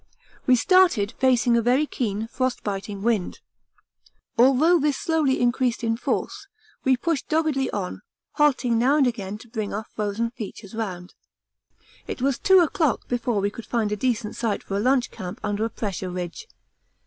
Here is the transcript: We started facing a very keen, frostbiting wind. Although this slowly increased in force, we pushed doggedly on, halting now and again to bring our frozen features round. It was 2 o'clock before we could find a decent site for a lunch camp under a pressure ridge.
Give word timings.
We 0.47 0.55
started 0.55 1.13
facing 1.19 1.55
a 1.55 1.61
very 1.61 1.85
keen, 1.85 2.27
frostbiting 2.27 3.03
wind. 3.03 3.37
Although 4.35 4.79
this 4.79 4.97
slowly 4.97 5.39
increased 5.39 5.83
in 5.83 5.95
force, 5.95 6.47
we 6.83 6.97
pushed 6.97 7.29
doggedly 7.29 7.69
on, 7.69 8.01
halting 8.31 8.79
now 8.79 8.97
and 8.97 9.05
again 9.05 9.37
to 9.37 9.47
bring 9.47 9.75
our 9.75 9.85
frozen 9.95 10.31
features 10.31 10.73
round. 10.73 11.13
It 12.07 12.19
was 12.19 12.39
2 12.39 12.61
o'clock 12.61 13.07
before 13.07 13.39
we 13.41 13.51
could 13.51 13.67
find 13.67 13.91
a 13.91 13.95
decent 13.95 14.35
site 14.35 14.63
for 14.63 14.75
a 14.75 14.79
lunch 14.79 15.11
camp 15.11 15.39
under 15.43 15.65
a 15.65 15.69
pressure 15.69 16.09
ridge. 16.09 16.47